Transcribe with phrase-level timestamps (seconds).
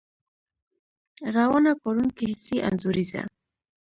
[1.35, 3.21] روانه، پارونکې،، حسي، انځوريزه